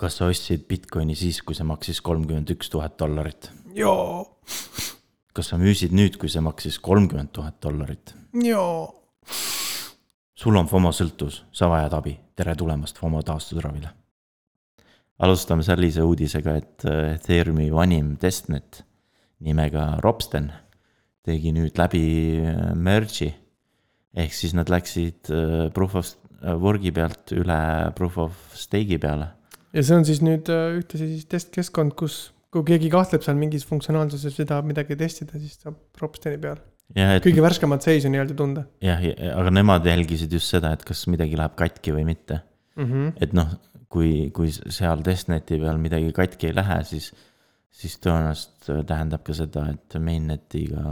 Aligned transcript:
kas 0.00 0.18
sa 0.18 0.28
ostsid 0.30 0.66
Bitcoini 0.68 1.16
siis, 1.16 1.40
kui 1.44 1.56
see 1.56 1.66
maksis 1.66 2.02
kolmkümmend 2.04 2.50
üks 2.52 2.68
tuhat 2.72 2.98
dollarit? 3.00 3.50
jaa, 3.76 4.24
kas 5.36 5.52
sa 5.52 5.58
müüsid 5.60 5.94
nüüd, 5.96 6.18
kui 6.20 6.30
see 6.32 6.42
maksis 6.44 6.78
kolmkümmend 6.84 7.32
tuhat 7.36 7.56
dollarit? 7.64 8.12
jaa. 8.44 8.88
sul 10.36 10.60
on 10.60 10.68
FOMO 10.68 10.92
sõltuvus, 10.96 11.42
sa 11.52 11.70
vajad 11.72 11.96
abi, 11.96 12.16
tere 12.36 12.56
tulemast 12.58 13.00
FOMO 13.00 13.22
taastusravile. 13.24 13.94
alustame 15.24 15.64
sellise 15.64 16.04
uudisega, 16.04 16.58
et 16.60 16.84
äh, 16.84 17.14
Ethereumi 17.14 17.70
vanim 17.72 18.14
testnet 18.20 18.82
nimega 19.40 19.94
Robsten 20.04 20.52
tegi 21.24 21.54
nüüd 21.56 21.80
läbi 21.80 22.04
äh, 22.44 22.68
merge'i. 22.76 23.32
ehk 24.16 24.36
siis 24.36 24.52
nad 24.52 24.68
läksid 24.68 25.32
äh, 25.32 25.72
proof 25.72 25.96
of 25.96 26.12
work'i 26.60 26.92
pealt 26.92 27.32
üle 27.32 27.56
proof 27.96 28.20
of 28.20 28.36
stake'i 28.52 29.00
peale 29.00 29.32
ja 29.74 29.84
see 29.84 29.98
on 29.98 30.06
siis 30.08 30.22
nüüd 30.24 30.48
äh, 30.52 30.78
ühtlasi 30.80 31.10
siis 31.10 31.28
testkeskkond, 31.30 31.96
kus, 31.98 32.30
kui 32.54 32.64
keegi 32.70 32.90
kahtleb 32.92 33.24
seal 33.26 33.38
mingis 33.38 33.66
funktsionaalsuses 33.68 34.38
või 34.40 34.48
tahab 34.48 34.70
midagi 34.70 34.98
testida, 34.98 35.40
siis 35.42 35.58
saab 35.62 35.78
Propsteni 35.96 36.40
peal. 36.42 36.60
et 36.94 37.24
kõige 37.24 37.44
värskemat 37.44 37.86
seisu 37.86 38.10
nii-öelda 38.12 38.36
tunda 38.38 38.66
jah, 38.84 39.02
aga 39.34 39.54
nemad 39.54 39.86
jälgisid 39.86 40.32
just 40.32 40.52
seda, 40.54 40.74
et 40.76 40.84
kas 40.86 41.06
midagi 41.10 41.38
läheb 41.38 41.56
katki 41.58 41.94
või 41.96 42.06
mitte. 42.12 42.42
mm. 42.76 42.84
-hmm. 42.84 43.14
et 43.22 43.34
noh, 43.36 43.56
kui, 43.92 44.30
kui 44.34 44.50
seal 44.52 45.02
testneti 45.06 45.60
peal 45.62 45.80
midagi 45.82 46.12
katki 46.14 46.50
ei 46.50 46.56
lähe, 46.56 46.82
siis, 46.84 47.12
siis 47.70 47.96
tõenäoliselt 48.02 48.86
tähendab 48.88 49.24
ka 49.26 49.34
seda, 49.36 49.66
et 49.72 49.98
mainnetiga 50.02 50.84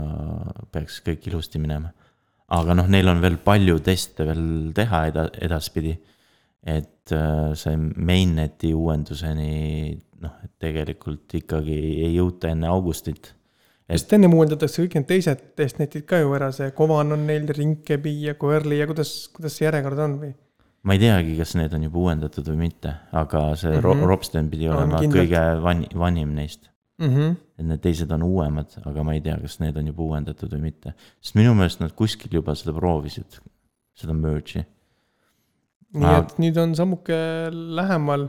peaks 0.71 1.01
kõik 1.05 1.29
ilusti 1.31 1.61
minema. 1.61 1.93
aga 2.55 2.75
noh, 2.77 2.87
neil 2.87 3.07
on 3.09 3.21
veel 3.23 3.37
palju 3.41 3.79
teste 3.79 4.25
veel 4.27 4.73
teha 4.77 5.07
eda-, 5.09 5.31
edaspidi 5.41 5.95
et 6.65 7.13
äh, 7.13 7.53
see 7.57 7.77
mainneti 7.77 8.73
uuenduseni 8.73 9.95
noh, 10.25 10.37
et 10.43 10.53
tegelikult 10.61 11.37
ikkagi 11.37 11.75
ei 12.07 12.13
jõuta 12.15 12.49
enne 12.51 12.69
augustit. 12.71 13.33
sest 13.85 14.15
ennem 14.17 14.33
uuendatakse 14.33 14.81
kõik 14.81 14.97
need 14.97 15.09
teised 15.11 15.43
testnetid 15.59 16.07
ka 16.09 16.23
ju 16.23 16.33
ära, 16.37 16.49
see 16.55 16.71
Kovan 16.77 17.13
on 17.13 17.27
neil, 17.29 17.45
Rinkebi 17.53 18.15
ja 18.25 18.35
Coerli 18.39 18.81
ja 18.81 18.89
kuidas, 18.89 19.13
kuidas 19.35 19.57
see 19.57 19.67
järjekord 19.67 20.01
on 20.07 20.19
või? 20.23 20.33
ma 20.85 20.97
ei 20.97 21.01
teagi, 21.01 21.37
kas 21.37 21.55
need 21.59 21.73
on 21.77 21.85
juba 21.85 22.01
uuendatud 22.01 22.49
või 22.51 22.63
mitte, 22.67 22.95
aga 23.13 23.47
see 23.59 23.73
mm 23.75 23.85
-hmm. 23.85 24.07
Robsten 24.09 24.49
pidi 24.49 24.69
olema 24.69 25.01
kindlalt. 25.01 25.21
kõige 25.21 25.43
van-, 25.61 25.87
vanim 25.93 26.33
neist 26.37 26.69
mm. 26.97 27.09
-hmm. 27.09 27.35
et 27.59 27.65
need 27.65 27.81
teised 27.85 28.11
on 28.11 28.23
uuemad, 28.25 28.77
aga 28.85 29.03
ma 29.03 29.13
ei 29.13 29.21
tea, 29.21 29.37
kas 29.41 29.59
need 29.61 29.77
on 29.77 29.93
juba 29.93 30.09
uuendatud 30.09 30.53
või 30.57 30.71
mitte. 30.71 30.95
sest 31.21 31.37
minu 31.37 31.53
meelest 31.53 31.79
nad 31.85 31.93
kuskil 31.93 32.33
juba 32.41 32.55
seda 32.55 32.73
proovisid, 32.73 33.37
seda 33.93 34.13
merge'i 34.13 34.65
nii 35.95 36.09
Aa. 36.11 36.19
et 36.23 36.35
nüüd 36.43 36.57
on 36.61 36.75
sammuke 36.77 37.17
lähemal 37.51 38.27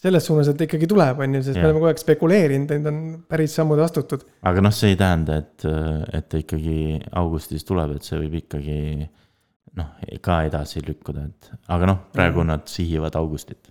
selles 0.00 0.24
suunas, 0.24 0.48
et 0.48 0.60
ikkagi 0.64 0.86
tuleb, 0.88 1.18
on 1.20 1.34
ju, 1.36 1.42
sest 1.44 1.56
Jah. 1.58 1.62
me 1.62 1.68
oleme 1.68 1.80
kogu 1.82 1.88
aeg 1.90 1.98
spekuleerinud, 2.00 2.70
nüüd 2.72 2.86
on 2.88 3.00
päris 3.28 3.52
sammud 3.58 3.80
astutud. 3.84 4.22
aga 4.48 4.62
noh, 4.64 4.72
see 4.72 4.94
ei 4.94 4.96
tähenda, 5.00 5.36
et, 5.44 5.66
et 6.16 6.28
ta 6.32 6.40
ikkagi 6.40 6.76
augustis 7.20 7.66
tuleb, 7.68 7.96
et 7.98 8.06
see 8.08 8.16
võib 8.22 8.38
ikkagi 8.40 8.78
noh, 9.76 9.90
ka 10.24 10.38
edasi 10.48 10.80
lükkuda, 10.86 11.26
et 11.28 11.50
aga 11.68 11.90
noh, 11.92 11.98
praegu 12.16 12.40
Mhm. 12.40 12.48
nad 12.54 12.64
sihivad 12.72 13.14
augustit. 13.20 13.68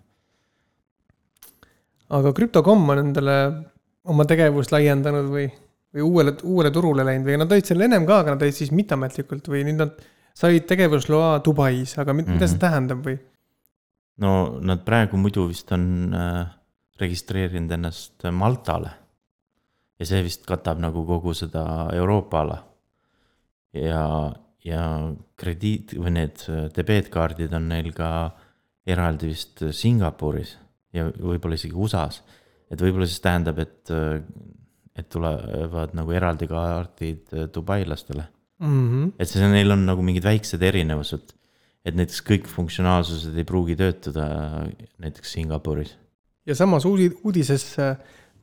aga 2.09 2.31
krüptokomm 2.33 2.89
on 2.93 3.01
endale 3.03 3.35
oma 4.09 4.25
tegevust 4.29 4.71
laiendanud 4.73 5.27
või, 5.33 5.49
või 5.93 6.05
uuele, 6.05 6.33
uuele 6.43 6.71
turule 6.73 7.03
läinud 7.05 7.27
või 7.29 7.37
nad 7.41 7.51
olid 7.53 7.67
seal 7.69 7.81
ennem 7.85 8.05
ka, 8.09 8.21
aga 8.23 8.33
nad 8.35 8.45
olid 8.45 8.57
siis 8.57 8.71
mitteametlikult 8.73 9.49
või 9.51 9.65
nüüd 9.67 9.77
nad 9.81 9.99
said 10.39 10.65
tegevusloa 10.69 11.41
Dubais, 11.43 11.97
aga 11.99 12.13
mida 12.13 12.31
mm 12.31 12.37
-hmm. 12.37 12.47
see 12.47 12.55
Mhm. 12.55 12.59
tähendab 12.59 13.03
või? 13.05 13.19
no 14.17 14.59
nad 14.61 14.85
praegu 14.85 15.17
muidu 15.17 15.47
vist 15.47 15.71
on 15.71 16.13
äh, 16.13 16.47
registreerinud 16.99 17.71
ennast 17.71 18.23
Maltale. 18.31 18.91
ja 19.99 20.05
see 20.05 20.23
vist 20.23 20.45
katab 20.45 20.79
nagu 20.79 21.05
kogu 21.05 21.33
seda 21.33 21.89
Euroopa 21.93 22.41
ala. 22.41 22.63
ja, 23.73 24.33
ja 24.65 25.13
krediit 25.35 25.93
või 25.93 26.11
need 26.11 26.45
debeetkaardid 26.75 27.53
on 27.53 27.67
neil 27.69 27.91
ka 27.93 28.31
eraldi 28.87 29.27
vist 29.27 29.63
Singapuris 29.71 30.57
ja 30.93 31.05
võib-olla 31.05 31.55
isegi 31.55 31.73
USA-s. 31.73 32.23
et 32.71 32.81
võib-olla 32.81 33.05
siis 33.05 33.21
tähendab, 33.21 33.59
et, 33.59 33.91
et 34.95 35.09
tulevad 35.09 35.93
nagu 35.93 36.11
eraldi 36.11 36.47
kaardid 36.47 37.27
dubailastele 37.53 38.27
Mm 38.59 38.85
-hmm. 38.87 39.11
et 39.19 39.29
see, 39.29 39.47
neil 39.47 39.71
on 39.71 39.85
nagu 39.87 40.03
mingid 40.03 40.23
väiksed 40.23 40.61
erinevused. 40.61 41.33
et 41.85 41.95
näiteks 41.95 42.21
kõik 42.27 42.47
funktsionaalsused 42.47 43.37
ei 43.37 43.45
pruugi 43.47 43.75
töötada 43.79 44.67
näiteks 44.99 45.31
Singapuris. 45.31 45.95
ja 46.45 46.55
samas 46.55 46.85
uudi-, 46.85 47.15
uudises 47.23 47.77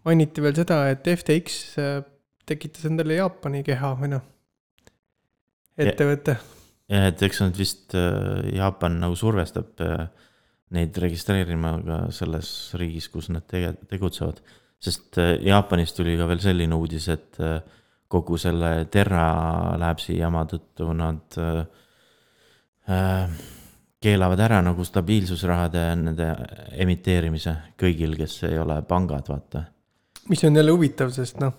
mainiti 0.06 0.42
veel 0.44 0.54
seda, 0.56 0.82
et 0.92 1.06
FTX 1.10 1.62
äh, 1.82 1.96
tekitas 2.46 2.86
endale 2.88 3.18
Jaapani 3.18 3.62
keha 3.66 3.92
või 3.98 4.12
noh, 4.14 4.26
ettevõte. 5.78 6.36
ja 6.92 7.08
et 7.10 7.24
eks 7.26 7.42
nad 7.42 7.58
vist, 7.58 7.96
äh, 7.98 8.46
Jaapan 8.56 9.00
nagu 9.02 9.18
survestab 9.18 9.82
äh, 9.84 10.06
neid 10.76 10.98
registreerima 10.98 11.76
ka 11.86 11.98
selles 12.14 12.52
riigis, 12.78 13.10
kus 13.12 13.30
nad 13.34 13.46
tege-, 13.50 13.76
tegutsevad. 13.90 14.40
sest 14.82 15.18
Jaapanist 15.42 15.96
tuli 15.98 16.16
ka 16.18 16.26
veel 16.28 16.42
selline 16.42 16.78
uudis, 16.78 17.08
et 17.12 17.40
äh, 17.42 17.58
kogu 18.08 18.38
selle 18.38 18.86
Terra 18.92 19.26
Labsi 19.80 20.18
jama 20.18 20.44
tõttu 20.48 20.92
nad 20.96 21.38
äh, 21.42 21.60
äh, 22.90 23.36
keelavad 24.02 24.40
ära 24.44 24.60
nagu 24.64 24.84
stabiilsusrahade 24.86 25.84
nende 25.98 26.28
emiteerimise 26.84 27.56
kõigil, 27.80 28.14
kes 28.18 28.42
ei 28.50 28.58
ole 28.62 28.80
pangad, 28.88 29.28
vaata. 29.30 29.64
mis 30.30 30.44
on 30.44 30.56
jälle 30.56 30.74
huvitav, 30.74 31.10
sest 31.14 31.40
noh, 31.42 31.54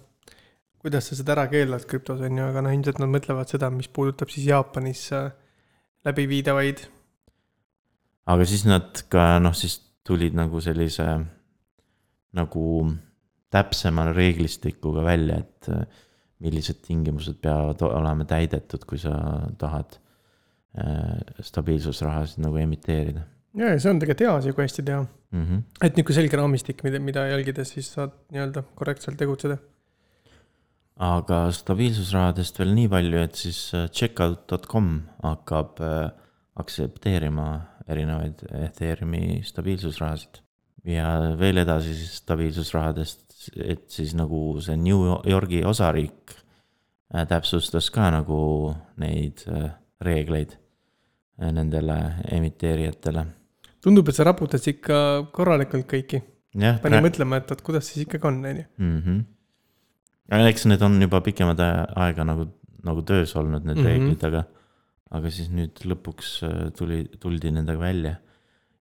kuidas 0.84 1.10
sa 1.10 1.18
seda 1.20 1.36
ära 1.36 1.48
keelad 1.52 1.88
krüptos 1.90 2.22
on 2.24 2.38
ju, 2.40 2.46
aga 2.52 2.64
noh, 2.64 2.76
ilmselt 2.76 3.02
nad 3.04 3.12
mõtlevad 3.12 3.52
seda, 3.52 3.72
mis 3.74 3.90
puudutab 3.92 4.32
siis 4.32 4.48
Jaapanis 4.52 5.08
äh, 5.18 5.32
läbiviidavaid. 6.08 6.86
aga 8.28 8.48
siis 8.48 8.64
nad 8.68 9.04
ka 9.12 9.34
noh, 9.44 9.56
siis 9.58 9.82
tulid 10.08 10.38
nagu 10.38 10.62
sellise 10.64 11.08
nagu 12.38 12.68
täpsema 13.52 14.12
reeglistikuga 14.14 15.04
välja, 15.04 15.42
et 15.44 15.72
äh, 15.74 16.06
millised 16.44 16.84
tingimused 16.86 17.40
peavad 17.42 17.82
olema 17.88 18.26
täidetud, 18.30 18.84
kui 18.90 19.00
sa 19.02 19.16
tahad 19.58 19.98
äh, 20.78 21.18
stabiilsusrahasid 21.42 22.44
nagu 22.46 22.60
emiteerida 22.62 23.26
ja, 23.58 23.72
ja 23.74 23.80
see 23.82 23.94
on 23.94 24.02
tegelikult 24.02 24.26
hea 24.26 24.36
asi, 24.42 24.54
kui 24.56 24.66
hästi 24.66 24.86
teha. 24.90 25.02
mm. 25.32 25.44
-hmm. 25.44 25.64
et 25.82 25.98
niisugune 25.98 26.20
selge 26.20 26.38
raamistik, 26.40 26.84
mida, 26.84 27.00
mida 27.00 27.26
jälgides 27.32 27.74
siis 27.76 27.90
saad 27.94 28.14
nii-öelda 28.32 28.64
korrektselt 28.76 29.18
tegutseda. 29.18 29.58
aga 30.98 31.52
stabiilsusrahadest 31.54 32.60
veel 32.60 32.74
nii 32.74 32.90
palju, 32.90 33.18
et 33.22 33.36
siis 33.36 33.60
äh, 33.74 33.90
checkout.com 33.90 35.02
hakkab 35.24 35.82
äh, 35.82 36.10
aktsepteerima 36.56 37.48
erinevaid 37.88 38.42
Ethereumi 38.66 39.42
stabiilsusrahasid. 39.46 40.42
ja 40.86 41.36
veel 41.40 41.58
edasi 41.58 41.94
siis 41.96 42.18
stabiilsusrahadest, 42.24 43.27
et 43.56 43.86
siis 43.92 44.14
nagu 44.18 44.58
see 44.64 44.78
New 44.80 45.06
Yorgi 45.28 45.64
osariik 45.68 46.34
äh, 47.14 47.26
täpsustas 47.30 47.90
ka 47.94 48.10
nagu 48.14 48.40
neid 49.02 49.44
äh, 49.52 49.72
reegleid 50.04 50.58
äh, 50.58 51.52
nendele 51.52 51.98
emiteerijatele. 52.38 53.26
tundub, 53.84 54.10
et 54.10 54.18
sa 54.18 54.28
raputad 54.28 54.64
ikka 54.68 55.00
korralikult 55.36 55.88
kõiki. 55.90 56.22
jah, 56.58 56.82
pani 56.84 57.02
mõtlema, 57.06 57.42
et 57.42 57.52
oot, 57.54 57.64
kuidas 57.66 57.90
siis 57.92 58.06
ikkagi 58.06 58.28
on, 58.28 58.44
on 58.46 58.62
ju. 58.62 58.68
-hmm. 58.80 60.46
eks 60.50 60.66
need 60.66 60.82
on 60.82 61.02
juba 61.02 61.22
pikemat 61.22 61.60
aega 61.96 62.24
nagu, 62.24 62.52
nagu 62.84 63.02
töös 63.02 63.36
olnud, 63.36 63.64
need 63.64 63.78
mm 63.78 63.82
Mhm. 63.82 63.88
-hmm. 63.88 64.08
reeglid, 64.08 64.24
aga, 64.24 64.44
aga 65.12 65.30
siis 65.32 65.50
nüüd 65.50 65.86
lõpuks 65.86 66.40
tuli, 66.78 67.06
tuldi 67.20 67.52
nendega 67.52 67.80
välja. 67.80 68.16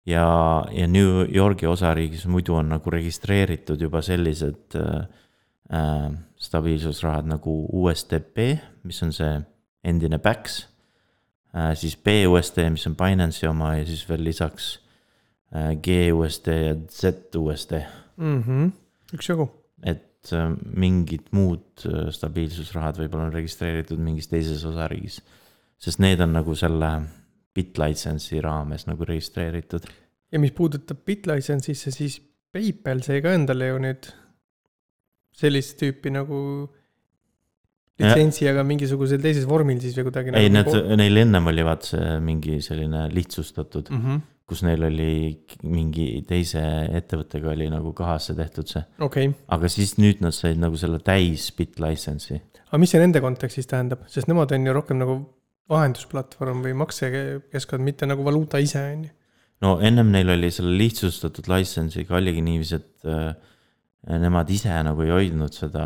Ja, 0.07 0.65
ja 0.73 0.87
New 0.87 1.27
Yorgi 1.35 1.67
osariigis 1.67 2.27
muidu 2.31 2.55
on 2.55 2.71
nagu 2.77 2.91
registreeritud 2.91 3.81
juba 3.81 4.03
sellised 4.03 4.79
äh, 4.79 5.05
äh, 5.73 6.09
stabiilsusrahad 6.37 7.29
nagu 7.31 7.59
USDP, 7.73 8.57
mis 8.87 9.03
on 9.03 9.13
see 9.17 9.35
endine 9.87 10.19
BAX 10.23 10.65
äh,. 11.55 11.75
siis 11.75 11.97
BUSD, 11.97 12.69
mis 12.71 12.87
on 12.87 12.97
Binance'i 12.99 13.49
oma 13.51 13.77
ja 13.77 13.87
siis 13.87 14.05
veel 14.09 14.25
lisaks 14.27 14.77
äh, 15.55 15.75
GUSD 15.83 16.53
ja 16.55 16.75
ZUSD 16.91 17.83
mm. 18.17 18.43
-hmm. 18.43 18.71
üksjagu. 19.15 19.51
et 19.83 20.33
äh, 20.33 20.57
mingid 20.77 21.31
muud 21.31 21.87
äh, 21.87 22.11
stabiilsusrahad 22.11 22.99
võib-olla 22.99 23.29
on 23.29 23.35
registreeritud 23.35 23.99
mingis 23.99 24.29
teises 24.29 24.65
osariigis. 24.65 25.23
sest 25.79 25.99
need 25.99 26.21
on 26.21 26.33
nagu 26.33 26.55
selle 26.55 27.03
BitLicense'i 27.57 28.43
raames 28.45 28.87
nagu 28.89 29.09
registreeritud. 29.09 29.89
ja 30.33 30.43
mis 30.43 30.55
puudutab 30.57 31.03
BitLicense'isse, 31.09 31.95
siis 31.95 32.21
PayPal 32.53 33.03
sai 33.05 33.21
ka 33.25 33.35
endale 33.37 33.73
ju 33.73 33.81
nüüd 33.83 34.09
sellist 35.37 35.77
tüüpi 35.81 36.13
nagu 36.15 36.39
litsentsi, 38.01 38.47
aga 38.51 38.65
mingisugusel 38.67 39.21
teises 39.25 39.47
vormil 39.49 39.81
siis 39.81 39.97
või 39.97 40.09
kuidagi 40.11 40.33
ei, 40.37 40.51
nagu 40.53 40.73
need, 40.75 40.97
neil 41.01 41.23
ennem 41.25 41.53
oli 41.53 41.65
vaat 41.67 41.91
see 41.93 42.17
mingi 42.25 42.59
selline 42.65 43.07
lihtsustatud 43.13 43.89
mm. 43.93 44.03
-hmm. 44.03 44.25
kus 44.49 44.63
neil 44.67 44.85
oli 44.89 45.13
mingi 45.65 46.09
teise 46.29 46.63
ettevõttega 47.01 47.55
oli 47.55 47.71
nagu 47.73 47.93
kahasse 47.97 48.37
tehtud 48.37 48.69
see. 48.73 48.85
okay., 49.01 49.33
aga 49.49 49.73
siis 49.73 49.97
nüüd 50.01 50.21
nad 50.25 50.37
said 50.37 50.61
nagu 50.61 50.77
selle 50.81 51.01
täis 51.05 51.49
bit 51.57 51.81
license'i. 51.81 52.43
aga 52.69 52.83
mis 52.83 52.93
see 52.93 53.01
nende 53.01 53.25
kontekstis 53.25 53.69
tähendab, 53.71 54.05
sest 54.13 54.29
nemad 54.29 54.53
on 54.53 54.69
ju 54.69 54.77
rohkem 54.77 55.01
nagu 55.01 55.21
vahendusplatvorm 55.73 56.63
või 56.67 56.77
maksekeskkond, 56.83 57.85
mitte 57.87 58.09
nagu 58.09 58.25
valuuta 58.27 58.61
ise 58.63 58.83
on 58.93 59.05
ju. 59.09 59.13
no 59.65 59.77
ennem 59.85 60.13
neil 60.15 60.31
oli 60.37 60.51
selle 60.55 60.77
lihtsustatud 60.79 61.49
license'iga 61.51 62.19
oligi 62.19 62.45
niiviisi, 62.45 62.81
et 62.81 63.11
äh, 63.11 63.35
nemad 64.23 64.51
ise 64.53 64.75
nagu 64.87 65.03
ei 65.03 65.13
hoidnud 65.15 65.55
seda 65.57 65.85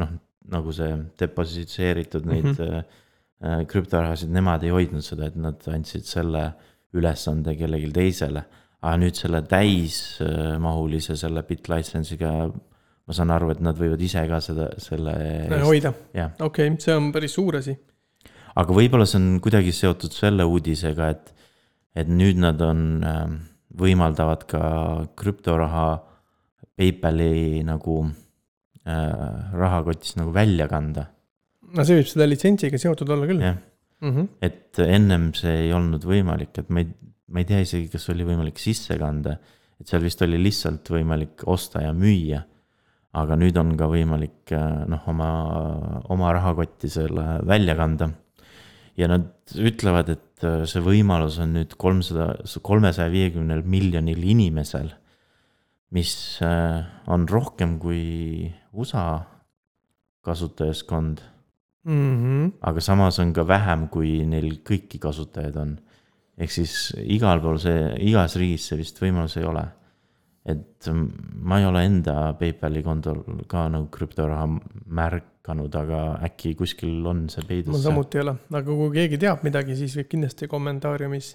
noh, 0.00 0.12
nagu 0.50 0.74
see 0.76 0.90
depositseeritud 1.20 2.26
neid 2.28 2.50
mm. 2.50 2.58
-hmm. 2.58 3.66
krüptorahasid, 3.70 4.30
nemad 4.32 4.62
ei 4.64 4.72
hoidnud 4.74 5.04
seda, 5.04 5.28
et 5.28 5.36
nad 5.36 5.62
andsid 5.68 6.06
selle 6.08 6.44
ülesande 6.94 7.56
kellelegi 7.58 7.90
teisele. 7.92 8.44
aga 8.84 8.96
nüüd 9.00 9.16
selle 9.16 9.40
täismahulise 9.48 11.16
selle 11.16 11.42
bit 11.48 11.68
license'iga 11.72 12.32
ma 13.04 13.16
saan 13.16 13.32
aru, 13.34 13.50
et 13.54 13.60
nad 13.64 13.78
võivad 13.78 14.00
ise 14.04 14.22
ka 14.28 14.40
seda, 14.44 14.68
selle. 14.82 15.14
hoida, 15.64 15.92
okei 16.44 16.74
see 16.80 16.96
on 16.96 17.10
päris 17.12 17.36
suur 17.38 17.60
asi. 17.60 17.76
Aga 18.54 18.76
võib-olla 18.76 19.06
see 19.08 19.20
on 19.20 19.28
kuidagi 19.44 19.72
seotud 19.74 20.14
selle 20.14 20.46
uudisega, 20.46 21.10
et, 21.10 21.34
et 21.96 22.10
nüüd 22.10 22.38
nad 22.42 22.60
on, 22.62 22.84
võimaldavad 23.74 24.44
ka 24.50 24.62
krüptoraha 25.18 25.88
PayPali 26.74 27.62
nagu 27.66 28.00
äh, 28.06 29.54
rahakotis 29.54 30.16
nagu 30.18 30.34
välja 30.34 30.66
kanda, 30.70 31.08
no 31.74 31.86
see 31.86 32.00
võib 32.00 32.10
selle 32.10 32.28
litsentsiga 32.30 32.80
seotud 32.80 33.10
olla 33.14 33.30
küll. 33.30 33.44
jah. 33.44 33.60
Mm 34.04 34.26
et 34.42 34.78
ennem 34.82 35.30
see 35.38 35.68
ei 35.68 35.72
olnud 35.72 36.02
võimalik, 36.04 36.58
et 36.58 36.68
ma 36.68 36.82
ei, 36.82 36.88
ma 37.30 37.40
ei 37.40 37.46
tea 37.48 37.60
isegi, 37.64 37.86
kas 37.92 38.08
oli 38.12 38.26
võimalik 38.26 38.58
sisse 38.60 38.98
kanda. 38.98 39.38
et 39.80 39.88
seal 39.88 40.02
vist 40.02 40.20
oli 40.22 40.38
lihtsalt 40.38 40.90
võimalik 40.90 41.46
osta 41.46 41.82
ja 41.82 41.92
müüa. 41.92 42.42
aga 43.14 43.36
nüüd 43.38 43.56
on 43.56 43.76
ka 43.78 43.86
võimalik 43.86 44.52
äh, 44.52 44.84
noh, 44.90 45.08
oma, 45.08 45.30
oma 46.10 46.32
rahakotti 46.34 46.90
selle 46.90 47.38
välja 47.46 47.76
kanda. 47.78 48.10
Ja 48.96 49.08
nad 49.10 49.54
ütlevad, 49.58 50.10
et 50.14 50.46
äh, 50.46 50.64
see 50.70 50.82
võimalus 50.84 51.38
on 51.42 51.54
nüüd 51.58 51.74
kolmsada, 51.80 52.32
kolmesaja 52.62 53.10
viiekümnel 53.12 53.64
miljonil 53.66 54.22
inimesel. 54.34 54.92
mis 55.94 56.40
äh, 56.42 56.82
on 57.06 57.28
rohkem 57.30 57.78
kui 57.78 58.50
USA 58.72 59.22
kasutajaskond 60.24 61.20
-hmm. 61.84 62.52
aga 62.60 62.80
samas 62.80 63.18
on 63.18 63.32
ka 63.32 63.46
vähem, 63.46 63.88
kui 63.88 64.24
neil 64.26 64.60
kõiki 64.64 64.98
kasutajaid 64.98 65.56
on. 65.56 65.78
ehk 66.38 66.50
siis 66.50 66.92
igal 66.98 67.40
pool 67.40 67.58
see, 67.62 67.94
igas 68.08 68.34
riigis 68.36 68.66
see 68.68 68.78
vist 68.80 68.98
võimalus 69.02 69.36
ei 69.38 69.44
ole. 69.44 69.64
Et 70.44 70.88
ma 70.90 71.58
ei 71.60 71.64
ole 71.64 71.84
enda 71.88 72.34
PayPali 72.36 72.82
kontol 72.84 73.22
ka 73.48 73.64
nagu 73.72 73.88
krüptoraha 73.92 74.44
märganud, 74.98 75.72
aga 75.80 76.00
äkki 76.26 76.52
kuskil 76.58 77.00
on 77.08 77.24
see 77.32 77.40
mul 77.40 77.48
peidus. 77.48 77.82
samuti 77.84 78.20
ei 78.20 78.24
ole, 78.26 78.34
aga 78.52 78.76
kui 78.82 78.90
keegi 78.98 79.20
teab 79.22 79.44
midagi, 79.46 79.76
siis 79.78 79.96
võib 79.96 80.10
kindlasti 80.12 80.48
kommentaariumis 80.52 81.30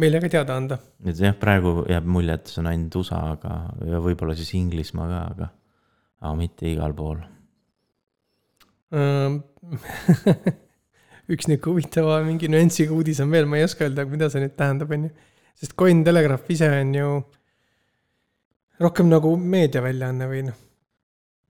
meile 0.00 0.22
ka 0.24 0.30
teada 0.32 0.56
anda. 0.56 0.78
et 1.04 1.20
jah, 1.20 1.36
praegu 1.36 1.84
jääb 1.90 2.08
mulje, 2.08 2.38
et 2.38 2.52
see 2.52 2.62
on 2.62 2.70
ainult 2.70 2.96
USA, 3.02 3.20
aga 3.34 3.58
ja 3.90 4.00
võib-olla 4.00 4.36
siis 4.38 4.54
Inglismaa 4.56 5.08
ka, 5.10 5.20
aga, 5.34 5.50
aga 6.22 6.34
mitte 6.38 6.70
igal 6.70 6.96
pool. 6.96 7.20
üks 11.30 11.46
nihuke 11.46 11.70
huvitava 11.70 12.22
mingi 12.26 12.48
nüansiga 12.50 12.96
uudis 12.96 13.20
on 13.22 13.30
veel, 13.30 13.46
ma 13.46 13.60
ei 13.60 13.66
oska 13.68 13.84
öelda, 13.84 14.06
mida 14.08 14.30
see 14.32 14.42
nüüd 14.42 14.56
tähendab, 14.58 14.96
on 14.96 15.04
ju. 15.06 15.12
sest 15.60 15.76
Cointelegraph 15.78 16.48
ise 16.50 16.70
on 16.80 16.96
ju 16.96 17.10
rohkem 18.80 19.08
nagu 19.10 19.36
meediaväljaanne 19.36 20.28
või 20.30 20.42
noh, 20.48 20.58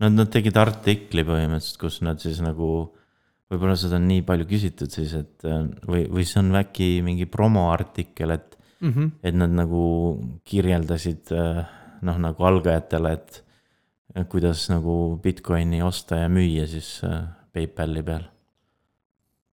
Nad, 0.00 0.16
nad 0.16 0.30
tegid 0.32 0.56
artikli 0.56 1.24
põhimõtteliselt, 1.28 1.76
kus 1.80 1.98
nad 2.04 2.22
siis 2.22 2.38
nagu, 2.40 2.70
võib-olla 3.52 3.74
seda 3.76 3.98
on 3.98 4.06
nii 4.08 4.22
palju 4.24 4.46
küsitud 4.48 4.92
siis, 4.94 5.12
et 5.18 5.44
äh, 5.44 5.66
või, 5.84 6.06
või 6.08 6.24
see 6.28 6.40
on 6.40 6.56
äkki 6.56 6.88
mingi 7.04 7.26
promoartikkel, 7.28 8.32
et, 8.32 8.56
mm 8.80 8.94
-hmm. 8.94 9.10
et 9.28 9.36
nad 9.36 9.52
nagu 9.58 9.82
kirjeldasid 10.48 11.34
äh, 11.36 11.60
noh, 12.08 12.20
nagu 12.24 12.48
algajatele, 12.48 13.12
et 13.12 13.42
kuidas 14.32 14.64
nagu 14.72 15.20
Bitcoini 15.22 15.82
osta 15.84 16.24
ja 16.24 16.32
müüa 16.32 16.64
siis 16.66 17.02
äh, 17.04 17.20
PayPali 17.52 18.02
peal. 18.02 18.24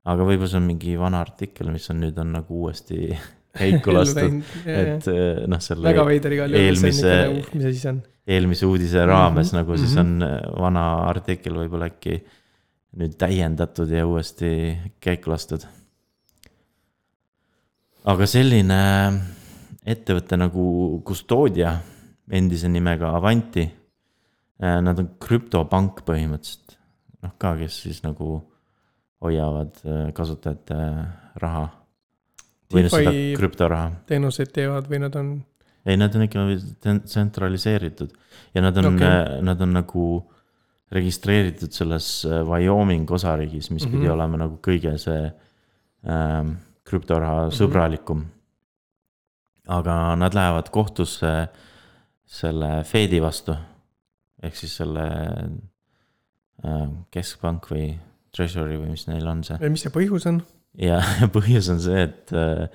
aga 0.05 0.21
võib-olla 0.21 0.51
see 0.51 0.61
on 0.61 0.69
mingi 0.69 0.93
vana 0.99 1.25
artikkel, 1.25 1.71
mis 1.73 1.89
on 1.89 2.03
nüüd 2.05 2.21
on 2.21 2.31
nagu 2.37 2.61
uuesti 2.61 3.17
käiku 3.55 3.93
lastud, 3.95 4.41
et 4.65 5.07
äh, 5.11 5.45
noh, 5.51 5.61
selle 5.63 5.87
väga 5.89 6.05
veider 6.07 6.35
igal 6.37 6.55
juhul, 6.55 6.79
see 6.79 6.89
on 6.89 6.89
eelmise- 6.89 7.13
niisugune, 7.13 7.45
uh, 7.45 7.53
mis 7.55 7.69
asi 7.69 7.81
see 7.81 7.91
on. 7.91 8.01
eelmise 8.35 8.69
uudise 8.69 9.05
raames 9.05 9.51
Mhm, 9.51 9.57
mm 9.57 9.61
-hmm, 9.61 9.61
nagu 9.61 9.77
siis 9.77 9.95
mhm. 9.95 9.99
on 9.99 10.27
äh, 10.29 10.61
vana 10.61 10.85
artikkel 11.09 11.57
võib-olla 11.61 11.89
äkki 11.91 12.19
nüüd 12.95 13.17
täiendatud 13.19 13.89
ja 13.91 14.05
uuesti 14.07 14.51
käiku 14.99 15.31
lastud. 15.31 15.65
aga 18.05 18.25
selline 18.25 18.81
ettevõte 19.85 20.37
nagu 20.37 21.01
Custodia 21.05 21.77
endise 22.31 22.69
nimega 22.69 23.15
Avanti. 23.17 23.65
Nad 24.59 24.99
on 24.99 25.09
krüptopank 25.19 25.99
põhimõtteliselt, 26.07 26.77
noh 27.21 27.33
ka, 27.37 27.57
kes 27.59 27.81
siis 27.83 27.97
nagu 28.05 28.37
hoiavad 29.25 29.81
äh, 29.83 30.13
kasutajate 30.15 30.77
raha. 31.41 31.65
Või 32.73 32.87
seda 32.89 33.11
krüptoraha 33.39 33.91
teenuseid 34.09 34.51
teevad 34.55 34.87
või 34.89 34.99
nad 35.05 35.15
on, 35.15 35.33
ei, 35.85 35.97
nad 35.97 36.15
on 36.15 36.21
ikka 36.25 36.45
tsen- 36.81 37.03
tsentraliseeritud 37.05 38.13
ja 38.55 38.61
nad 38.61 38.77
on 38.81 38.95
okay., 38.95 39.41
nad 39.45 39.61
on 39.61 39.73
nagu 39.73 40.05
registreeritud 40.95 41.73
selles 41.73 42.07
äh, 42.25 42.41
Wyoming 42.47 43.09
osariigis, 43.11 43.69
mis 43.71 43.83
mm 43.85 43.87
-hmm. 43.87 43.91
pidi 43.91 44.05
Mhm. 44.05 44.13
olema 44.13 44.37
nagu 44.37 44.59
kõige 44.67 44.97
see 44.97 45.31
ähm, 46.07 46.55
krüptoraha 46.83 47.45
Mhm. 47.47 47.55
sõbralikum. 47.55 48.25
aga 49.67 50.15
nad 50.15 50.33
lähevad 50.33 50.69
kohtusse 50.69 51.47
selle 52.25 52.83
Fedi 52.83 53.19
vastu 53.21 53.55
ehk 54.43 54.55
siis 54.55 54.75
selle 54.77 55.05
äh, 56.65 56.89
keskpank 57.11 57.65
või 57.71 57.95
treasury 58.35 58.77
või 58.77 58.91
mis 58.93 59.07
neil 59.07 59.27
on 59.27 59.43
see 59.43 59.69
mis 59.69 59.81
see 59.85 59.89
põhjus 59.93 60.27
on? 60.29 60.41
Ja 60.81 60.99
põhjus 61.35 61.69
on 61.73 61.81
see, 61.83 62.03
et 62.07 62.33
äh, 62.35 62.67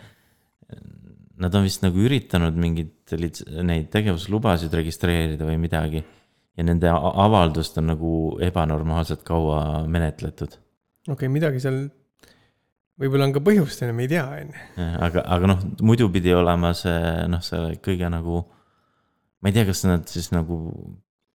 nad 1.40 1.54
on 1.56 1.66
vist 1.66 1.84
nagu 1.84 2.00
üritanud 2.04 2.56
mingeid 2.60 3.14
neid 3.66 3.88
tegevuslubasid 3.92 4.74
registreerida 4.76 5.46
või 5.48 5.58
midagi. 5.60 6.02
ja 6.58 6.66
nende 6.66 6.90
avaldust 6.90 7.78
on 7.80 7.86
nagu 7.92 8.12
ebanormaalselt 8.42 9.22
kaua 9.24 9.86
menetletud. 9.88 10.56
okei 11.08 11.14
okay,, 11.14 11.32
midagi 11.32 11.62
seal, 11.62 11.82
võib-olla 13.00 13.28
on 13.28 13.34
ka 13.36 13.42
põhjust, 13.44 13.84
me 13.92 14.04
ei 14.04 14.10
tea, 14.12 14.24
on 14.24 14.50
ju. 14.52 14.88
aga, 15.06 15.24
aga 15.36 15.52
noh, 15.54 15.62
muidu 15.86 16.10
pidi 16.12 16.34
olema 16.36 16.74
see 16.76 17.28
noh, 17.30 17.44
see 17.44 17.78
kõige 17.84 18.10
nagu, 18.12 18.42
ma 19.40 19.50
ei 19.50 19.56
tea, 19.56 19.64
kas 19.70 19.84
nad 19.88 20.04
siis 20.10 20.30
nagu, 20.34 20.58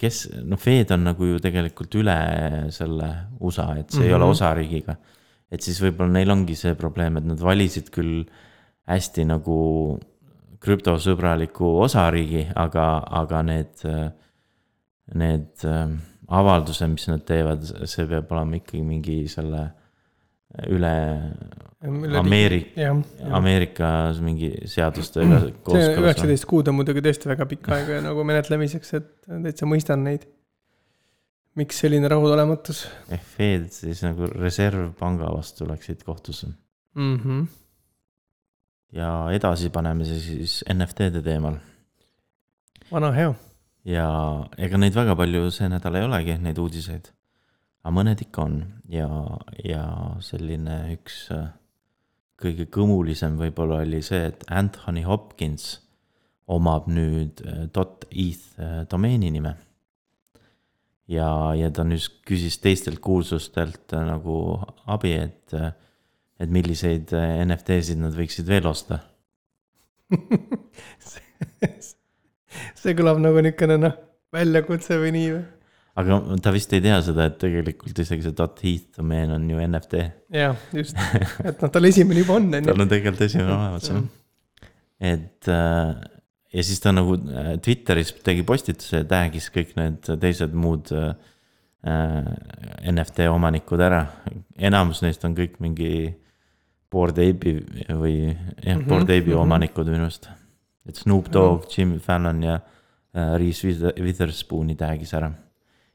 kes, 0.01 0.25
no 0.45 0.59
Fed 0.61 0.93
on 0.93 1.07
nagu 1.09 1.31
ju 1.33 1.41
tegelikult 1.41 1.97
üle 1.97 2.17
selle 2.75 3.11
USA, 3.39 3.71
et 3.79 3.89
see 3.89 3.99
mm 3.99 4.03
-hmm. 4.03 4.07
ei 4.07 4.13
ole 4.13 4.25
Mhm. 4.25 4.31
osariigiga. 4.31 4.97
Et 5.55 5.65
siis 5.65 5.79
võib-olla 5.83 6.17
neil 6.17 6.33
ongi 6.33 6.57
see 6.59 6.75
probleem, 6.79 7.19
et 7.19 7.27
nad 7.27 7.41
valisid 7.41 7.91
küll 7.95 8.25
hästi 8.89 9.25
nagu 9.29 9.59
krüptosõbraliku 10.65 11.75
osariigi, 11.85 12.47
aga, 12.57 12.85
aga 13.21 13.41
need, 13.45 13.85
need 15.17 15.65
ähm, 15.69 15.97
avaldused, 16.27 16.89
mis 16.93 17.07
nad 17.11 17.25
teevad, 17.27 17.65
see 17.89 18.07
peab 18.09 18.31
olema 18.33 18.59
ikkagi 18.59 18.85
mingi 18.85 19.17
selle 19.31 19.67
üle 20.71 20.93
Ameerika, 22.17 22.79
jah, 22.79 23.01
Ameerikas 23.37 24.21
mingi 24.23 24.49
seadustega 24.69 25.41
kooskõlas. 25.65 25.99
üheksateist 26.01 26.47
kuud 26.49 26.71
on 26.71 26.79
muidugi 26.79 27.03
tõesti 27.05 27.29
väga 27.29 27.45
pikk 27.49 27.69
aeg 27.75 27.91
nagu 28.05 28.23
menetlemiseks, 28.25 28.93
et 28.97 29.11
täitsa 29.27 29.67
mõistan 29.69 30.05
neid. 30.07 30.25
Miks 31.55 31.79
selline 31.83 32.09
rahulolematus 32.11 32.85
Fed 33.35 33.69
siis 33.73 34.03
nagu 34.05 34.27
reservpanga 34.31 35.31
vastu 35.33 35.67
läksid 35.69 36.03
kohtusse 36.03 36.47
mm? 36.95 37.15
-hmm. 37.15 37.45
ja 38.99 39.13
edasi 39.31 39.69
paneme 39.69 40.05
siis 40.05 40.63
NFT-de 40.73 41.21
teemal 41.21 41.59
vana 42.91 43.11
hea, 43.15 43.33
ja 43.85 44.07
ega 44.61 44.79
neid 44.81 44.95
väga 44.95 45.15
palju 45.17 45.49
see 45.53 45.69
nädal 45.71 45.97
ei 45.97 46.07
olegi, 46.07 46.37
neid 46.41 46.59
uudiseid. 46.61 47.11
aga 47.85 47.93
mõned 47.93 48.21
ikka 48.25 48.45
on 48.45 48.59
ja, 48.89 49.07
ja 49.63 49.83
selline 50.25 50.77
üks 50.95 51.27
äh, 51.33 51.49
kõige 52.41 52.67
kõmulisem 52.73 53.37
võib-olla 53.39 53.83
oli 53.85 54.01
see, 54.05 54.25
et 54.31 54.45
Anthony 54.49 55.05
Hopkins 55.05 55.79
omab 56.47 56.89
nüüd 56.89 57.41
äh, 57.45 57.65
dot 57.73 58.07
eth 58.11 58.59
äh, 58.59 58.83
domeeni 58.89 59.31
nime. 59.33 59.55
ja, 61.11 61.29
ja 61.57 61.71
ta 61.73 61.85
nüüd 61.87 62.05
küsis 62.27 62.57
teistelt 62.63 63.01
kuulsustelt 63.03 63.93
äh, 63.93 64.05
nagu 64.07 64.59
abi, 64.91 65.15
et, 65.27 65.55
et 66.39 66.51
milliseid 66.51 67.13
äh, 67.15 67.41
NFT-sid 67.45 68.01
nad 68.01 68.15
võiksid 68.17 68.49
veel 68.49 68.67
osta. 68.69 69.01
see 72.81 72.95
kõlab 72.97 73.19
nagu 73.23 73.41
niisugune 73.41 73.77
noh, 73.81 73.95
väljakutse 74.35 74.99
või 75.01 75.11
nii 75.15 75.29
või? 75.33 75.45
aga 75.95 76.17
ta 76.43 76.51
vist 76.51 76.73
ei 76.75 76.83
tea 76.83 76.97
seda, 77.05 77.29
et 77.29 77.37
tegelikult 77.41 78.01
isegi 78.03 78.25
see 78.25 78.35
dot 78.35 78.59
heath 78.65 78.99
domeen 78.99 79.31
on 79.37 79.47
ju 79.49 79.61
NFT. 79.63 80.01
jah, 80.35 80.59
just, 80.75 80.99
et 81.47 81.63
noh, 81.63 81.71
tal 81.71 81.89
esimene 81.89 82.25
juba 82.25 82.37
on, 82.39 82.49
on 82.51 82.67
tal 82.67 82.75
ju. 82.75 82.85
on 82.85 82.91
tegelikult 82.91 83.25
esimene 83.29 83.55
olemas 83.55 83.89
jah. 83.89 84.03
et 85.13 85.51
äh, 85.51 85.93
ja 86.53 86.63
siis 86.63 86.79
ta 86.79 86.91
nagu 86.91 87.15
äh, 87.15 87.55
Twitteris 87.61 88.13
tegi 88.23 88.43
postituse 88.47 88.97
ja 89.03 89.07
tag'is 89.09 89.49
kõik 89.53 89.73
need 89.79 90.05
teised 90.21 90.53
muud 90.53 90.91
äh, 90.95 91.13
äh, 91.85 92.91
NFT 92.91 93.27
omanikud 93.31 93.79
ära. 93.81 94.05
enamus 94.57 95.01
neist 95.01 95.25
on 95.25 95.35
kõik 95.35 95.59
mingi 95.59 96.13
Bored 96.91 97.17
Ape'i 97.19 97.57
või 97.89 98.15
jah, 98.29 98.77
Mhm, 98.77 98.85
Bored 98.87 99.09
Ape'i 99.09 99.33
mhm. 99.33 99.41
omanikud 99.41 99.87
minu 99.89 100.03
arust. 100.07 100.29
et 100.87 100.95
Snoop 100.95 101.29
Dogg, 101.33 101.65
Jimmy 101.75 101.99
Fallon 101.99 102.43
ja 102.43 102.55
äh, 103.15 103.35
Reese 103.37 103.67
Wither- 103.67 103.97
Witherspoon'i 104.01 104.75
tag'is 104.75 105.13
ära. 105.13 105.31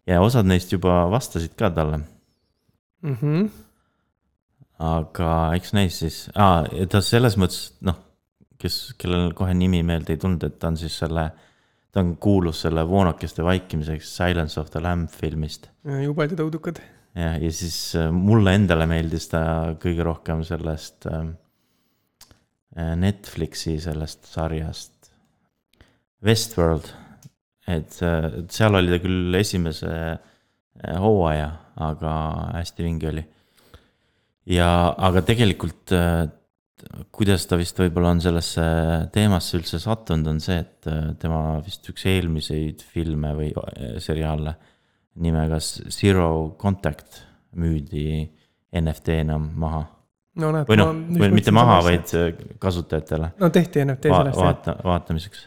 ja 0.06 0.20
osad 0.20 0.44
neist 0.46 0.72
juba 0.72 1.06
vastasid 1.10 1.56
ka 1.56 1.70
talle 1.70 2.00
Mhm. 3.02 3.48
aga 4.80 5.52
eks 5.56 5.72
näis 5.76 5.98
siis 6.02 6.18
ah,, 6.34 6.64
ta 6.90 7.00
selles 7.04 7.36
mõttes 7.40 7.72
noh, 7.84 7.96
kes, 8.60 8.78
kellel 9.00 9.32
kohe 9.36 9.54
nimi 9.56 9.82
meelde 9.86 10.14
ei 10.14 10.20
tulnud, 10.20 10.44
et 10.46 10.58
ta 10.60 10.70
on 10.70 10.78
siis 10.80 10.96
selle, 11.02 11.26
ta 11.90 12.02
on 12.02 12.14
kuulus 12.22 12.64
selle 12.66 12.84
voonakeste 12.88 13.44
vaikimiseks 13.46 14.14
Silence 14.20 14.60
of 14.60 14.70
the 14.72 14.82
Lamb 14.84 15.10
filmist. 15.12 15.70
jubedad 16.04 16.42
õudukad. 16.44 16.80
ja, 17.14 17.34
ja 17.40 17.52
siis 17.52 17.96
äh, 17.98 18.10
mulle 18.14 18.54
endale 18.58 18.86
meeldis 18.90 19.30
ta 19.32 19.42
kõige 19.82 20.06
rohkem 20.06 20.44
sellest 20.46 21.08
ähm, 21.10 21.34
äh, 22.76 22.94
Netflixi 22.96 23.78
sellest 23.82 24.28
sarjast 24.30 25.12
Westworld. 26.24 26.92
et 27.66 27.96
äh, 28.04 28.28
et 28.42 28.52
seal 28.52 28.76
oli 28.76 28.92
ta 28.92 29.00
küll 29.02 29.40
esimese 29.40 29.94
hooaja, 30.80 31.48
aga 31.82 32.12
hästi 32.54 32.84
vinge 32.86 33.08
oli. 33.10 33.24
ja, 34.48 34.68
aga 34.96 35.20
tegelikult 35.26 35.92
kuidas 37.14 37.46
ta 37.48 37.58
vist 37.60 37.78
võib-olla 37.80 38.14
on 38.14 38.22
sellesse 38.22 38.64
teemasse 39.14 39.58
üldse 39.58 39.80
sattunud, 39.82 40.28
on 40.32 40.40
see, 40.42 40.58
et 40.62 40.88
äh, 40.90 41.12
tema 41.20 41.58
vist 41.64 41.86
üks 41.90 42.06
eelmiseid 42.10 42.84
filme 42.86 43.32
või 43.36 43.50
äh, 43.52 43.96
seriaale 44.02 44.54
nimega 45.20 45.58
Zero 45.60 46.56
Contact 46.60 47.22
müüdi 47.60 48.22
NFT-na 48.80 49.38
maha. 49.38 49.84
no 50.40 50.52
näed. 50.54 50.68
või 50.70 50.78
noh, 50.78 50.92
või 51.20 51.32
mitte 51.40 51.54
maha, 51.54 51.80
vaid 51.86 52.12
äh, 52.18 52.28
kasutajatele 52.62 53.32
no 53.40 53.52
tehti 53.54 53.84
NFT 53.84 54.12
va 54.12 54.24
sellest 54.24 54.44
vaata, 54.44 54.76
vaatamiseks. 54.86 55.46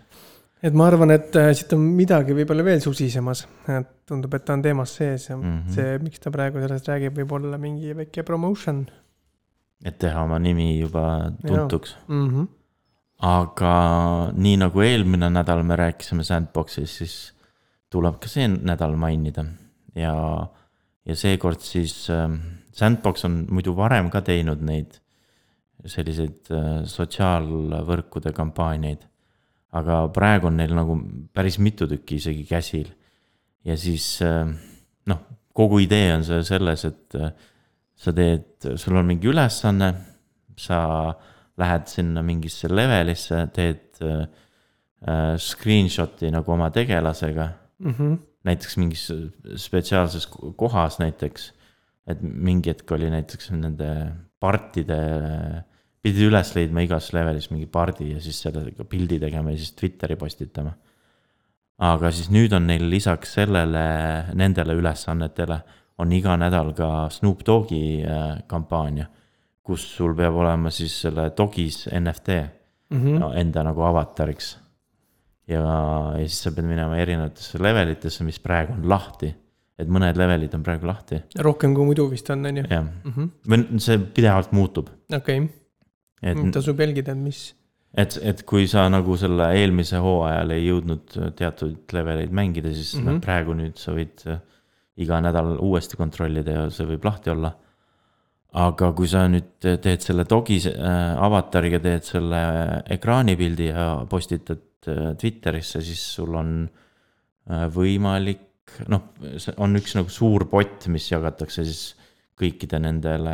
et 0.67 0.75
ma 0.77 0.89
arvan, 0.91 1.15
et 1.15 1.39
siit 1.55 1.71
on 1.77 1.85
midagi 1.95 2.35
võib-olla 2.35 2.65
veel 2.67 2.83
susisemas, 2.83 3.45
et 3.71 3.93
tundub, 4.09 4.35
et 4.35 4.45
ta 4.45 4.57
on 4.57 4.65
teemas 4.65 4.97
sees 4.99 5.29
ja 5.29 5.37
mm. 5.37 5.47
-hmm. 5.47 5.77
see, 5.77 5.95
miks 6.03 6.23
ta 6.23 6.33
praegu 6.35 6.61
sellest 6.63 6.91
räägib, 6.91 7.15
võib 7.23 7.39
olla 7.39 7.61
mingi 7.61 7.95
väike 8.03 8.27
promotion 8.27 8.83
et 9.85 9.97
teha 9.99 10.23
oma 10.23 10.39
nimi 10.39 10.79
juba 10.79 11.31
tuntuks. 11.47 11.95
mm. 12.07 12.27
-hmm. 12.29 12.47
aga 13.19 13.75
nii 14.33 14.57
nagu 14.57 14.81
eelmine 14.81 15.29
nädal 15.29 15.63
me 15.63 15.75
rääkisime 15.75 16.23
Sandboxis, 16.23 16.97
siis 16.97 17.33
tuleb 17.89 18.19
ka 18.19 18.27
see 18.27 18.47
nädal 18.47 18.95
mainida 18.95 19.45
ja, 19.95 20.47
ja 21.05 21.15
seekord 21.15 21.61
siis 21.61 22.09
äh, 22.09 22.29
Sandbox 22.73 23.25
on 23.25 23.45
muidu 23.49 23.75
varem 23.77 24.09
ka 24.09 24.21
teinud 24.21 24.61
neid 24.65 24.99
selliseid 25.85 26.51
äh, 26.51 26.83
sotsiaalvõrkude 26.89 28.33
kampaaniaid. 28.35 29.09
aga 29.73 30.03
praegu 30.13 30.47
on 30.51 30.57
neil 30.59 30.75
nagu 30.77 30.99
päris 31.33 31.57
mitu 31.57 31.87
tükki 31.89 32.19
isegi 32.21 32.45
käsil. 32.49 32.93
ja 33.65 33.77
siis 33.77 34.21
äh, 34.21 34.47
noh, 35.05 35.19
kogu 35.53 35.79
idee 35.79 36.13
on 36.15 36.23
see 36.23 36.43
selles, 36.43 36.85
et 36.85 37.15
äh, 37.15 37.31
sa 37.95 38.11
teed, 38.15 38.67
sul 38.79 38.97
on 38.99 39.05
mingi 39.07 39.27
ülesanne, 39.31 39.93
sa 40.57 40.79
lähed 41.57 41.87
sinna 41.87 42.21
mingisse 42.25 42.69
levelisse, 42.71 43.47
teed 43.53 43.99
äh, 44.01 45.35
screenshot'i 45.37 46.31
nagu 46.33 46.51
oma 46.55 46.69
tegelasega, 46.73 47.49
Mm 47.83 47.91
-hmm. 47.91 48.17
näiteks 48.45 48.77
mingis 48.77 49.11
spetsiaalses 49.59 50.27
ko- 50.29 50.53
kohas 50.55 50.99
näiteks. 50.99 51.53
et 52.07 52.21
mingi 52.21 52.69
hetk 52.69 52.91
oli 52.91 53.09
näiteks 53.09 53.51
nende 53.51 54.13
partide, 54.39 54.97
pidid 56.01 56.29
üles 56.29 56.55
leidma 56.55 56.81
igas 56.81 57.13
levelis 57.13 57.49
mingi 57.51 57.65
pardi 57.65 58.11
ja 58.11 58.19
siis 58.21 58.41
sellega 58.41 58.83
pildi 58.83 59.19
tegema 59.19 59.51
ja 59.51 59.57
siis 59.57 59.71
Twitteri 59.71 60.15
postitama. 60.15 60.73
aga 61.77 62.11
siis 62.11 62.29
nüüd 62.29 62.53
on 62.53 62.67
neil 62.67 62.89
lisaks 62.89 63.33
sellele, 63.33 63.83
nendele 64.33 64.73
ülesannetele 64.73 65.61
on 65.97 66.11
iga 66.11 66.37
nädal 66.37 66.73
ka 66.73 67.09
Snoop 67.09 67.43
Dogi 67.45 68.01
äh, 68.05 68.41
kampaania, 68.47 69.05
kus 69.63 69.85
sul 69.95 70.13
peab 70.15 70.35
olema 70.35 70.69
siis 70.73 71.01
selle 71.01 71.31
Dogis 71.37 71.87
NFT 71.99 72.29
Mm 72.93 72.99
-hmm. 73.03 73.19
no, 73.19 73.31
enda 73.33 73.63
nagu 73.63 73.81
avatariks. 73.81 74.59
ja, 75.47 75.61
ja 76.17 76.27
siis 76.27 76.43
sa 76.43 76.51
pead 76.51 76.65
minema 76.67 76.97
erinevatesse 76.97 77.59
levelitesse, 77.63 78.23
mis 78.23 78.39
praegu 78.39 78.73
on 78.73 78.89
lahti. 78.89 79.35
et 79.79 79.87
mõned 79.89 80.17
levelid 80.17 80.53
on 80.53 80.63
praegu 80.63 80.85
lahti, 80.87 81.21
rohkem 81.39 81.73
kui 81.75 81.85
muidu 81.85 82.09
vist 82.11 82.29
on, 82.29 82.45
on 82.45 82.57
ju. 82.57 82.63
jah. 82.69 82.85
või 83.49 83.79
see 83.79 83.97
pidevalt 83.97 84.51
muutub, 84.51 84.89
okei, 85.15 85.49
et, 86.21 86.37
tasub 86.53 86.79
jälgida, 86.79 87.15
mis. 87.15 87.55
et, 87.97 88.19
et 88.21 88.43
kui 88.43 88.67
sa 88.67 88.89
nagu 88.89 89.17
selle 89.17 89.49
eelmise 89.53 89.97
hooajal 89.97 90.51
ei 90.51 90.67
jõudnud 90.67 91.17
teatud 91.35 91.75
leveleid 91.93 92.31
mängida, 92.31 92.73
siis 92.73 92.93
mm 92.95 93.01
Mhm. 93.01 93.09
-hmm. 93.09 93.19
praegu 93.21 93.53
nüüd 93.53 93.75
sa 93.75 93.91
võid 93.91 94.27
äh, 94.27 94.37
iga 95.01 95.19
nädal 95.23 95.55
uuesti 95.63 95.97
kontrollida 95.97 96.57
ja 96.57 96.65
see 96.73 96.87
võib 96.91 97.05
lahti 97.07 97.33
olla. 97.33 97.53
aga 98.53 98.91
kui 98.93 99.09
sa 99.09 99.23
nüüd 99.25 99.55
teed 99.81 100.03
selle 100.05 100.27
dogi 100.29 100.59
äh, 100.69 101.15
avatariga, 101.17 101.79
teed 101.81 102.05
selle 102.05 102.41
ekraanipildi 102.93 103.71
ja 103.71 103.87
postitad 104.09 104.89
äh, 104.91 105.15
Twitterisse, 105.17 105.81
siis 105.81 106.03
sul 106.19 106.37
on 106.37 106.53
äh, 106.67 107.65
võimalik, 107.73 108.77
noh, 108.93 109.09
see 109.41 109.55
on 109.57 109.73
üks 109.81 109.97
nagu 109.97 110.13
suur 110.13 110.45
bot, 110.51 110.85
mis 110.93 111.09
jagatakse 111.09 111.65
siis 111.65 111.83
kõikide 112.37 112.77
nendele, 112.81 113.33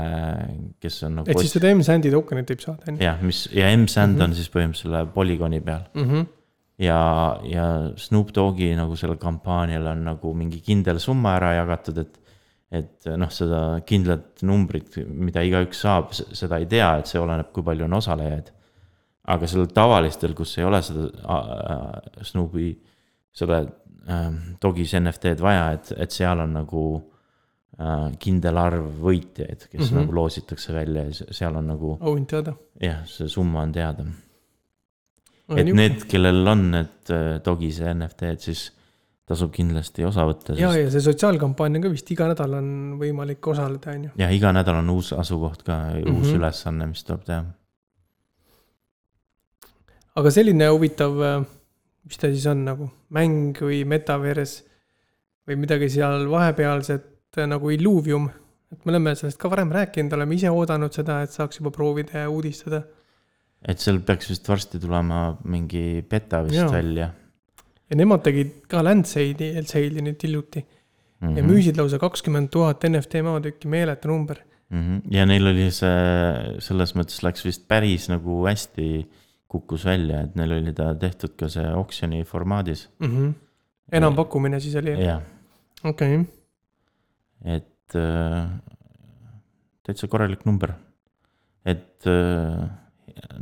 kes 0.79 1.03
on 1.07 1.19
nagu 1.19 1.31
et 1.31 1.39
siis 1.43 1.55
seda 1.57 1.71
M-Sandi 1.73 2.11
tokenit 2.13 2.51
võib 2.53 2.63
saada, 2.63 2.87
on 2.87 2.97
ju. 2.97 3.03
jah, 3.03 3.21
mis 3.23 3.45
ja 3.51 3.69
M-Sand 3.75 4.15
mm. 4.15 4.19
-hmm. 4.19 4.25
on 4.25 4.35
siis 4.39 4.51
põhimõtteliselt 4.55 4.87
selle 4.87 5.05
polügooni 5.15 5.61
peal 5.63 5.87
Mhm. 5.95 6.27
ja, 6.79 7.39
ja 7.43 7.65
Snoop 7.99 8.31
Dogi 8.35 8.71
nagu 8.77 8.95
sellel 8.99 9.19
kampaanial 9.21 9.91
on 9.93 10.05
nagu 10.07 10.33
mingi 10.37 10.61
kindel 10.63 11.01
summa 11.03 11.35
ära 11.39 11.53
jagatud, 11.59 12.03
et. 12.05 12.15
et 12.69 13.07
noh, 13.17 13.31
seda 13.33 13.59
kindlat 13.89 14.43
numbrit, 14.45 14.99
mida 15.09 15.41
igaüks 15.41 15.79
saab, 15.87 16.11
seda 16.13 16.59
ei 16.61 16.67
tea, 16.69 16.91
et 16.99 17.09
see 17.09 17.17
oleneb, 17.17 17.47
kui 17.53 17.65
palju 17.65 17.87
on 17.87 17.97
osalejaid. 17.97 18.51
aga 19.29 19.47
sellel 19.49 19.71
tavalistel, 19.73 20.35
kus 20.37 20.55
ei 20.57 20.65
ole 20.65 20.79
seda 20.85 21.07
äh, 21.35 22.23
Snoopi, 22.29 22.69
selle 23.33 23.59
äh, 23.63 24.29
Dogis 24.61 24.93
NFT-d 24.99 25.41
vaja, 25.41 25.71
et, 25.79 25.91
et 25.97 26.13
seal 26.13 26.45
on 26.45 26.53
nagu 26.59 26.83
äh, 26.95 28.07
kindel 28.21 28.61
arv 28.61 28.87
võitjaid, 29.01 29.65
kes 29.65 29.79
mm. 29.79 29.85
-hmm. 29.89 29.99
nagu 30.03 30.17
loositakse 30.21 30.73
välja 30.73 31.09
ja 31.09 31.13
se- 31.13 31.29
seal 31.41 31.57
on 31.57 31.73
nagu 31.73 31.97
auhind 31.99 32.29
teada. 32.29 32.53
jah, 32.81 33.01
see 33.09 33.29
summa 33.29 33.65
on 33.65 33.73
teada 33.73 34.05
et 35.57 35.71
need, 35.73 36.03
kellel 36.09 36.47
on 36.47 36.65
need 36.71 37.13
äh, 37.15 37.39
Dogis 37.45 37.79
NFT-d, 37.81 38.39
siis 38.43 38.67
tasub 39.29 39.51
kindlasti 39.53 40.05
osa 40.07 40.25
võtta, 40.25 40.55
ja, 40.57 40.71
sest 40.73 40.81
ja 40.81 40.91
see 40.95 41.05
sotsiaalkampaania 41.05 41.83
ka 41.83 41.91
vist 41.93 42.09
iga 42.13 42.27
nädal 42.31 42.55
on 42.57 42.69
võimalik 43.01 43.47
osaleda, 43.51 43.93
on 43.93 44.07
ju. 44.07 44.11
jah, 44.17 44.33
iga 44.33 44.53
nädal 44.55 44.81
on 44.81 44.89
uus 44.95 45.13
asukoht 45.13 45.63
ka 45.63 45.77
mm, 45.77 46.01
-hmm. 46.03 46.17
uus 46.17 46.27
Mhm. 46.27 46.39
ülesanne, 46.41 46.87
mis 46.89 47.03
tuleb 47.03 47.23
teha. 47.25 47.43
aga 50.15 50.31
selline 50.31 50.67
huvitav, 50.69 51.13
mis 52.03 52.17
ta 52.17 52.27
siis 52.27 52.45
on 52.49 52.65
nagu 52.65 52.89
mäng 53.09 53.53
või 53.61 53.85
metaverse 53.85 54.69
või 55.49 55.57
midagi 55.63 55.89
seal 55.89 56.27
vahepealset 56.29 57.37
äh, 57.37 57.47
nagu 57.49 57.71
Illuvium. 57.73 58.29
et 58.71 58.85
me 58.85 58.91
oleme 58.93 59.15
sellest 59.15 59.39
ka 59.41 59.49
varem 59.49 59.71
rääkinud, 59.73 60.13
oleme 60.13 60.35
ise 60.35 60.49
oodanud 60.53 60.93
seda, 60.93 61.23
et 61.25 61.33
saaks 61.33 61.57
juba 61.57 61.71
proovida 61.73 62.25
ja 62.25 62.29
uudistada. 62.29 62.83
Et 63.67 63.79
seal 63.79 63.99
peaks 63.99 64.29
vist 64.29 64.47
varsti 64.49 64.79
tulema 64.79 65.37
mingi 65.43 66.01
beta 66.09 66.43
vist 66.43 66.61
Jaa. 66.61 66.71
välja 66.71 67.09
ja 67.89 67.97
nemad 67.97 68.23
tegid 68.23 68.61
ka 68.69 68.83
Landsade'i, 68.85 69.63
sale'i 69.65 70.03
nüüd 70.05 70.21
hiljuti 70.23 70.61
mm 70.61 70.79
mm. 71.19 71.27
-hmm. 71.27 71.37
ja 71.37 71.43
müüsid 71.43 71.77
lausa 71.77 71.99
kakskümmend 71.99 72.49
tuhat 72.53 72.83
NFT 72.83 73.23
maatükki, 73.23 73.67
meeletu 73.67 74.07
number. 74.07 74.37
mm. 74.69 74.79
-hmm. 74.79 75.01
ja 75.11 75.25
neil 75.25 75.47
oli 75.47 75.71
see, 75.71 76.59
selles 76.59 76.95
mõttes 76.95 77.23
läks 77.25 77.45
vist 77.45 77.67
päris 77.67 78.09
nagu 78.09 78.45
hästi, 78.47 79.07
kukkus 79.47 79.85
välja, 79.85 80.21
et 80.21 80.35
neil 80.35 80.51
oli 80.59 80.73
ta 80.73 80.93
tehtud 80.95 81.35
ka 81.37 81.49
see 81.49 81.65
oksjoni 81.73 82.23
formaadis. 82.23 82.89
Mm 82.99 83.07
-hmm. 83.07 83.33
enampakkumine 83.91 84.59
siis 84.59 84.75
oli, 84.75 84.91
jah, 85.03 85.21
okei 85.83 86.19
okay.. 86.19 86.25
et 87.55 87.95
äh, 87.95 88.49
täitsa 89.83 90.07
korralik 90.07 90.45
number. 90.45 90.73
et 91.65 92.07
äh, 92.07 92.69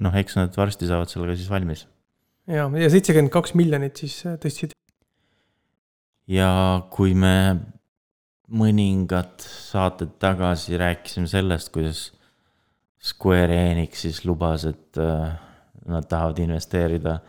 noh, 0.02 0.16
eks 0.18 0.38
nad 0.40 0.58
varsti 0.58 0.90
saavad 0.90 1.12
sellega 1.12 1.38
siis 1.38 1.50
valmis. 1.52 1.86
ja, 2.48 2.68
ja 2.68 2.92
seitsekümmend 2.94 3.34
kaks 3.34 3.56
miljonit 3.60 4.04
siis 4.04 4.20
äh, 4.26 4.38
tõstsid. 4.42 4.76
ja 6.32 6.52
kui 6.94 7.16
me 7.18 7.38
mõningad 8.48 9.44
saated 9.44 10.16
tagasi 10.22 10.78
rääkisime 10.80 11.28
sellest, 11.28 11.72
kuidas 11.74 12.08
Square 13.04 13.56
Enix 13.72 14.02
siis 14.06 14.24
lubas, 14.26 14.66
et 14.68 15.00
äh, 15.00 15.36
nad 15.88 16.08
tahavad 16.10 16.40
investeerida 16.44 17.20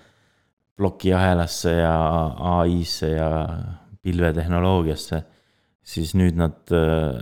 plokiahelasse 0.79 1.75
ja 1.81 1.97
ai-sse 2.59 3.11
ja 3.11 3.29
pilvetehnoloogiasse, 4.03 5.21
siis 5.83 6.15
nüüd 6.19 6.39
nad 6.39 6.73
äh, 6.75 7.19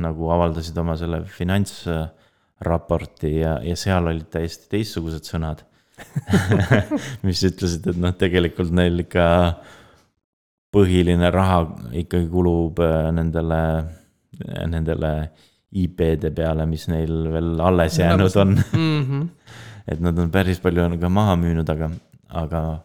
nagu 0.00 0.30
avaldasid 0.32 0.78
oma 0.80 0.96
selle 0.98 1.24
finantsraporti 2.60 3.40
ja, 3.40 3.58
ja 3.62 3.76
seal 3.76 4.06
olid 4.06 4.28
täiesti 4.30 4.68
teistsugused 4.70 5.24
sõnad. 5.24 5.64
mis 7.26 7.42
ütlesid, 7.44 7.86
et 7.86 7.98
noh, 8.00 8.12
tegelikult 8.16 8.70
neil 8.72 9.00
ikka 9.02 9.60
põhiline 10.72 11.30
raha 11.30 11.66
ikkagi 11.92 12.28
kulub 12.30 12.78
äh, 12.80 13.10
nendele, 13.12 13.84
nendele 14.66 15.30
IP-de 15.72 16.30
peale, 16.32 16.66
mis 16.66 16.86
neil 16.88 17.28
veel 17.32 17.60
alles 17.60 17.98
jäänud 17.98 18.36
on. 18.36 18.54
mm. 18.72 19.02
-hmm. 19.02 19.28
et 19.88 20.00
nad 20.00 20.18
on 20.18 20.30
päris 20.30 20.60
palju 20.60 20.82
on 20.82 20.98
ka 20.98 21.08
maha 21.08 21.36
müünud, 21.36 21.68
aga, 21.68 21.90
aga, 22.28 22.80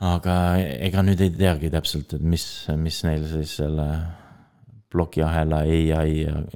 aga 0.00 0.56
ega 0.58 1.02
nüüd 1.02 1.20
ei 1.20 1.30
teagi 1.30 1.70
täpselt, 1.70 2.14
et 2.14 2.22
mis, 2.22 2.66
mis 2.76 3.04
neil 3.04 3.28
siis 3.28 3.56
selle 3.56 3.88
plokiahela 4.92 5.62
ai 5.66 5.88
ja, 5.88 6.02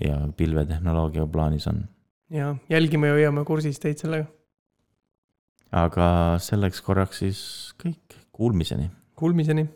ja 0.04 0.18
pilvetehnoloogia 0.36 1.26
plaanis 1.26 1.66
on. 1.70 1.84
ja 2.30 2.54
jälgime 2.70 3.08
ja 3.08 3.18
hoiame 3.18 3.44
kursis 3.44 3.80
teid 3.80 4.02
sellega. 4.02 4.26
aga 5.72 6.08
selleks 6.38 6.82
korraks 6.82 7.18
siis 7.24 7.40
kõik, 7.82 8.18
kuulmiseni. 8.32 8.90
Kuulmiseni 9.14 9.68